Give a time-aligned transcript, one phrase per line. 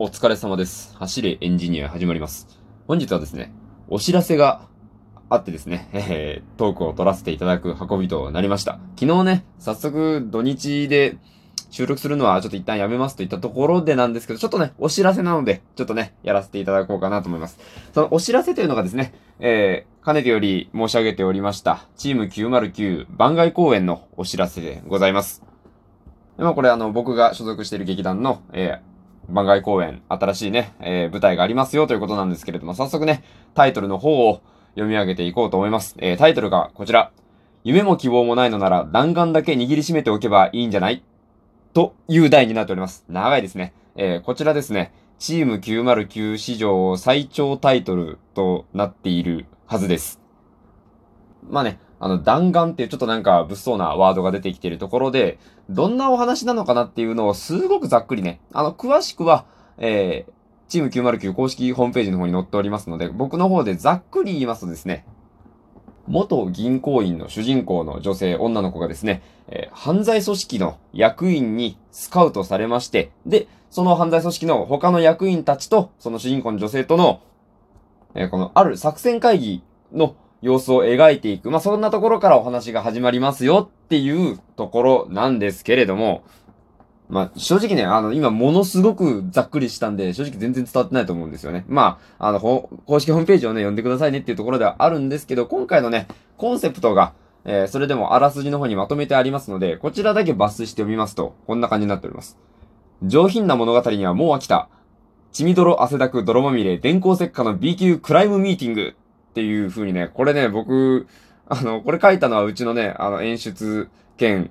[0.00, 0.94] お疲れ様です。
[0.96, 2.46] 走れエンジニア始まります。
[2.86, 3.52] 本日はですね、
[3.88, 4.60] お知らせが
[5.28, 8.78] あってですね、えー、トークを取らせていただく運びとなりました。
[8.96, 11.16] 昨日ね、早速土日で
[11.70, 17.58] 収録するのはちょっと一旦やめますといったところでなんですけど、ちょっとね、お知らせなので、ちょっとね、やらせていただこうかなと思います。
[17.92, 25.42] そのお知らせというのがですね、えー、かねてより申し上げておりました、チーム909番外公演のお知らせでございます。
[26.36, 28.87] でまあこれあの、僕が所属している劇団の、えー、
[29.28, 33.22] 番外公演、新しいね、えー、舞台がありますよということなんですけれども、早速ね、
[33.54, 35.96] タイトルの方を読み上げていこうと思います。
[35.98, 37.12] えー、タイトルがこちら。
[37.64, 41.02] 夢も希望もないのなら弾丸だけ握りしめておけばいいんじゃない？
[41.74, 43.04] という題になっております。
[43.08, 43.74] 長いですね。
[43.96, 50.20] えー、こちらですね、チーム909史上最長タイトルとなっているはずです。
[51.50, 55.38] まあね、あの、弾丸っていうちょっとなんか物騒なワードが出てきているところで、
[55.68, 59.46] どんなお話なのかなっていうのをすごくざっくりね、あの、詳しくは、
[59.78, 60.32] えー、
[60.68, 65.06] チーム909公式ホームページの方に載っておりますので、僕の方でざっくり言いますとですね、
[66.06, 77.20] 元銀行員の主人公の女性、女の子がですね、えー、犯罪組織の役員にスカウトされまして、で、その犯罪組織の他の役員たちと、その主人公の女性との、
[78.14, 79.62] えー、このある作戦会議
[79.92, 81.50] の様子を描いていく。
[81.50, 86.24] まあ、そんなところからお話が始まりますよっていうところなんですけれども、
[87.08, 91.64] まあ、正直ね、あの、今ものすごくざっくりしたんで、正直全然伝わってないと思うんですよね。
[91.66, 102.38] まあ、あの、公式ホームページをね、読んでくださいねっていうところではあるんですけど、今回のね、コンセプトが、えー、それでもあらすじの方にまとめてありますので、こちらだけ抜粋して読みますと、こんな感じになっております。
[103.02, 104.68] 上品な物語にはもう飽きた。
[105.32, 108.96] 血みどろ汗だく泥まみれ電光石火の B 級クライムミーティング
[109.30, 111.06] っていう風にね、これね、僕、
[111.48, 114.50] あの、これ書いたのはうちのね、あの、演出兼、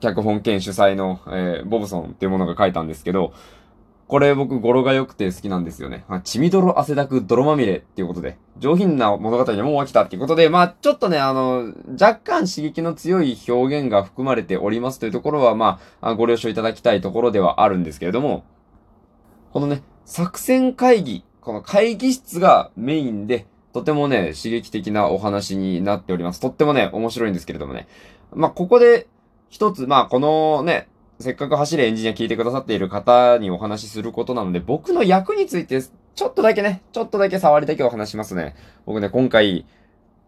[0.00, 3.32] 脚本兼主催の、えー、ボブソンっていうものが書いたんですけど、
[4.10, 6.04] これ僕語呂が良くて好きなんですよね。
[6.08, 18.42] ま血みどろ汗だく泥まみれっていうことで、上品な物語にもう飽きたっていうことで、まあちょっとね、あの、若干刺激の強い表現が含まれておりますというところは、まあ、ご了承いただきたいところではあるんですけれども、
[19.52, 26.40] このね、作戦会議、この会議室がメインで、とてもね、刺激的なお話になっております。
[26.40, 27.86] とってもね、面白いんですけれどもね。
[28.32, 29.06] まあ、ここで、
[29.48, 38.54] 一つ、まあ、このね、せっかく走れエンジニア聞いてくださっている方にお話しすることなので、僕の役について、ちょっとだけね、ちょっとだけ触りだけお話しますね。
[38.86, 39.66] 僕ね、今回、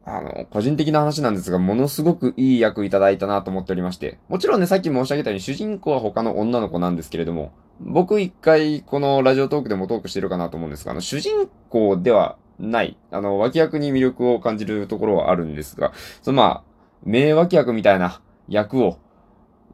[0.04, 4.18] あの、個人的な話なんですが、ものすごくいい役いただいたなと思っておりまして。
[4.28, 7.52] もちろんね、さっき申し上げたように、主人公は他の女の子なんですけれども、
[7.84, 15.92] 僕一回、このラジオトークでもトークしてるかなと思うんですが、あの、主人公ではない、あの、脇役に魅力を感じるところはあるんですが、
[16.22, 16.62] そのまあ、
[17.04, 18.98] 名脇役みたいな役を、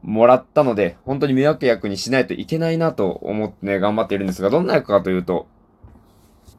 [0.01, 5.47] もらったので、本当に迷惑役にしないといけないなと思ってね、頑張っているんですが、どんな役かというと、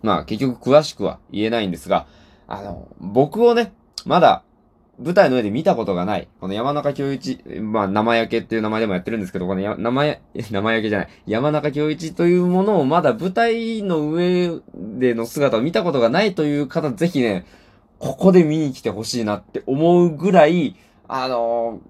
[0.03, 2.07] まあ結局詳しくは言えないんですが、
[2.47, 3.73] あの、僕をね、
[4.05, 4.43] まだ
[5.01, 17.47] 舞台の上で見たことがない、この山中京一、まあ生焼けっていう名前でもやってるんですけど、このや生や、生焼けじゃない、山中京一というものをまだ舞台の上での姿を見たことがないという方、ぜひね、
[17.99, 20.77] ここで見に来てほしいなって思うぐらい、
[21.09, 21.81] あの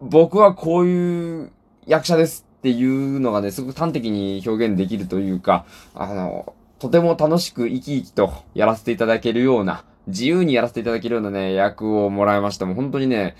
[0.00, 1.50] 僕はこういう
[1.86, 12.66] 役者ですっていうのがね、すごく端的に表現できるというか、あの、とても楽しく生き生きとやらせていただけるような、自由にやらせていただけるようなね、役をもらいました。
[12.66, 13.36] もう本当にね、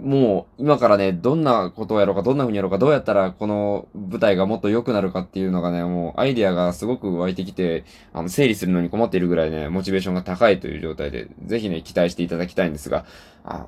[0.00, 13.04] もう今からね、どんなことをやろうか、どんな風にやろうか、どうやったらこの舞台がもっと良くなるかっていうのがね、もうアイディアがすごく湧いてきて、あの、整理するのに困っているぐらいね、モチベーションが高いという状態で、ぜひね、期待していただきたいんですが、
[13.44, 13.66] あ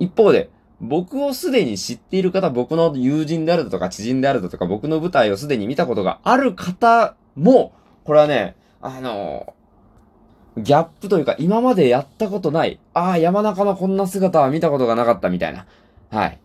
[0.00, 0.50] 一方で、
[0.80, 7.72] 僕をすでに知っている方、僕の友人であるだとか知人であるだとか、僕の舞台をすでに見たことがある方も、
[8.04, 9.54] これはね、あの、
[10.56, 15.66] ギャップというか、今までやったことない、ああ、山中のこんな姿は見たことがなかったみたいな。
[16.10, 16.38] はい。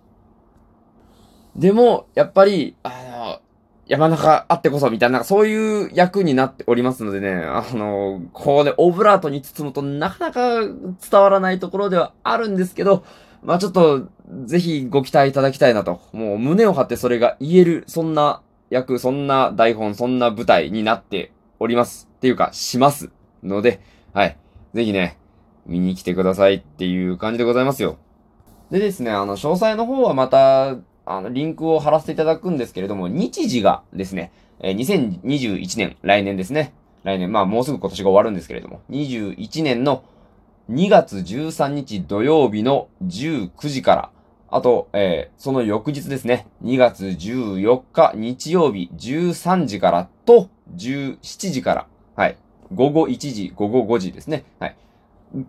[1.55, 3.39] でも、やっぱり、あの、
[3.87, 13.05] 山中あってこそみたいな、そういう役になっておりますのでね、あの、こうね、オブラートに包むとなかなか伝わらないところではあるんですけど、
[13.43, 14.07] まあちょっと、
[14.45, 16.01] ぜひご期待いただきたいなと。
[16.13, 18.41] もう胸を張ってそれが言える、そんな
[18.71, 22.09] 役、そんな台本、そんな舞台になっております。
[22.11, 23.11] っていうか、します。
[23.45, 23.79] ので、
[24.13, 24.37] はい。
[24.73, 25.17] ぜひね、
[25.65, 27.97] 見に来てくださいっていう感じでございますよ。
[28.71, 34.75] でですね、あの、詳細の方はまた、あの、リンクを貼らせていただくんですけれども、日時がですね、えー、
[35.21, 36.73] 2021年、来年ですね。
[37.03, 40.03] 来年、まあもうすぐ今年が終わるんですけれども、21年の
[40.71, 44.09] 2月13日土曜日の19時から、
[44.49, 52.37] あと、えー、その翌日ですね、2月14日日曜日13時からと17時から、はい、
[52.73, 54.45] 午後1時、午後5時ですね。
[54.59, 54.75] はい。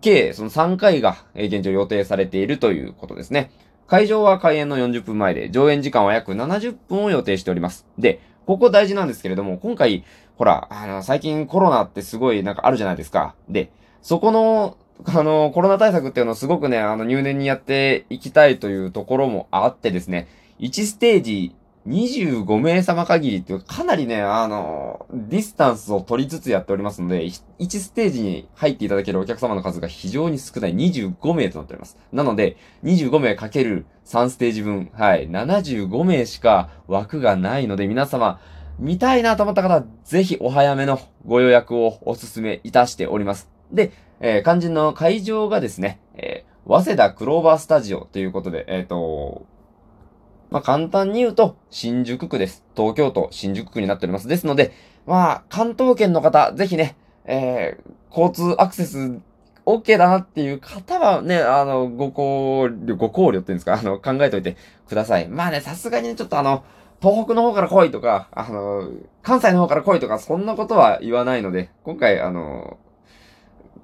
[0.01, 3.51] 計、その3回が、え、現状予定されているということですね。
[3.87, 7.85] 会場は開演の40分前で、上演時間は約70分を予定しております。
[7.97, 10.03] で、ここ大事なんですけれども、今回、
[10.35, 13.35] ほら、あの、最近コロナってすごいなんかあるじゃないですか。
[13.49, 13.71] で、
[14.01, 20.27] そこの、あの、コロナ対策っていうのをすごくね、あの、入念にやっていきたいというところもあってですね、
[20.59, 21.55] 1ステージ
[21.87, 31.97] 25名様限りっていうかなりね、あの、ディスタンスを取りつつやっておりますので、1ステージに入っていただけるお客様の数が非常に少ない25名となっております。
[32.11, 38.41] なので、25名かける3ステージ分、はい、75名しか枠がないので、皆様、
[38.79, 43.49] 見たいなと思った方は、ぜひお早めのご予約をお勧めいたしております。
[43.71, 49.45] で、えー、肝心の会場がですね、えー、早稲田クローバースタジオということで、えっ、ー、と、
[50.49, 52.63] まあ、簡単に言うと、新宿区です。
[52.75, 54.27] 東京都新宿区になっております。
[54.27, 54.73] ですので、
[55.05, 56.95] まあ、関東圏の方、ぜひね、
[57.25, 59.19] えー、交通アクセス
[59.67, 64.55] OK だなっていう方はね、あの、ご考慮、ご考慮っていうんですか、 あの、考えておいて
[64.87, 65.27] ください。
[65.27, 66.63] まあね、さすがにね、ちょっとあの、
[67.01, 68.89] 東北の方から来いとか、あの、
[69.21, 72.77] 関西の方から来いとか、そんなことは言わないので、今回、あの、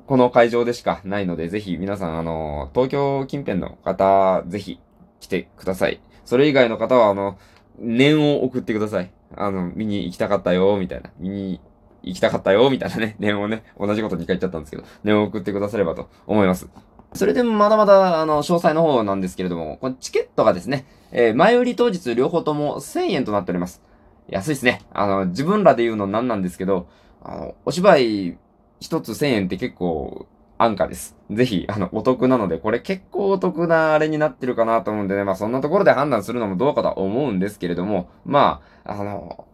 [0.07, 4.79] この会場でしかないので、ぜひ皆さん、あの、東京近辺の方、ぜひ
[5.19, 5.99] 来てください。
[6.25, 7.37] それ以外の方は、あの、
[7.79, 9.11] 念を送ってください。
[9.35, 11.11] あの、見に行きたかったよ、みたいな。
[11.19, 11.59] 見に
[12.03, 16.67] 行きたかったよ、みたいなね、 念をね、同じこと2回言っちゃったんですけど、念を送ってくださればと思います。
[17.13, 23.81] それでもまだまだ、あの、詳細の方なんですけれども、このチケットがですね、えー、前売り当日両方とも1000円となっております。
[24.27, 24.81] 安いですね。
[24.91, 26.87] あの、自分らで言うのなんなんですけど、
[27.21, 28.37] あの、お芝居
[28.79, 30.27] 一つ1000円って結構
[30.63, 31.15] 安価です。
[31.29, 39.47] ぜひ、あの、お得なので、これ結構お得なあれになってるかなと思うんでね、まあそんなところで判断するのもどうかとは思うんですけれども、まあ、あの、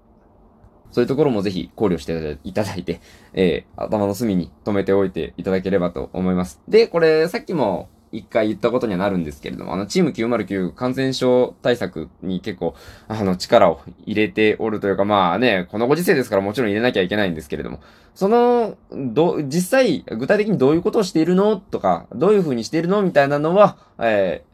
[0.92, 3.00] そういうところもぜひ考慮していただいて、
[3.34, 6.62] えー、頭の隅に留めておいていただければと思います。
[6.68, 12.76] で、これ、さっきも一回言ったことにはなるんですけれども、あの、チーム909感染症対策に結構、
[13.08, 17.80] あの、力を入れておるというか、まあね、このご時世ですからもちろん入れなきゃいけないんですけれども、
[18.16, 24.50] その、ど、実際、具体的にどういうことをしているのとか、どういう風にしているのみたいなのは、えー、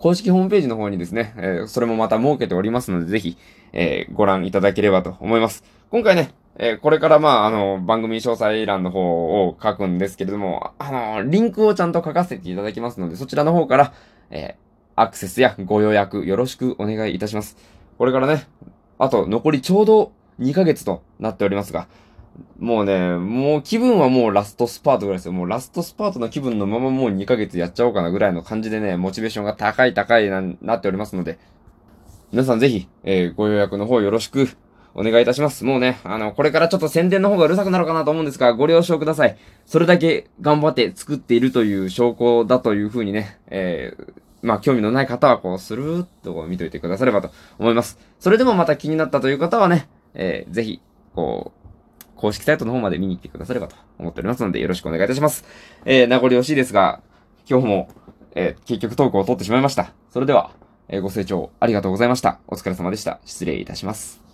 [0.00, 3.36] 公式ホームページの方にですね、えー、それもまた設けておりますので、ぜひ、
[3.72, 5.77] えー、ご覧いただければと思います。
[5.90, 10.90] 今回ね、えー、これからまあ、あの、番組詳細欄の方を書くんですけれども、あ
[11.22, 13.94] の、リンクをちゃんと書かせていただきますので、そちらの方から、
[14.28, 17.56] えー、アクセスやご予約よろしくお願いいたします。
[17.96, 18.46] これからね、
[18.98, 21.88] あと残りちょうど2ヶ月となっておりますが、
[22.58, 25.32] もうね、もう気分はもうラストスパートぐらいですよ。
[25.32, 31.38] もうラストスパートの気分のままもう2ヶ月やっちゃおうかなぐらいの感じでね、モチベーションが高い高いな、なっておりますので、
[32.30, 34.50] 皆さんぜひ、えー、ご予約の方よろしく
[34.98, 35.64] お願いいたします。
[35.64, 39.36] もうね、あの、これからちょっと宣伝の方がうるさくなるかなと思うんですが、ご了承ください。
[39.64, 44.12] それだけ頑張って作っているという証拠だというふうにね、えー、
[44.42, 47.30] まあ、興味のない方はこう、スルーっと見といてくださればと
[47.60, 47.98] 思います。
[48.18, 50.80] それでもまた気になったという方はね、えー、ぜひ、
[51.14, 51.58] こう、
[52.16, 55.44] 公式サイトの方まで見に行ってくださればと思っておりますので、よろしくお願いいたします。
[55.84, 57.00] えー、名残惜しいですが、
[57.48, 57.88] 今日も、
[58.34, 59.92] えー、結局トークを取ってしまいました。
[60.10, 60.50] それでは、
[60.88, 62.40] えー、ご清聴ありがとうございました。
[62.48, 63.20] お疲れ様でした。
[63.24, 64.27] 失礼いたします。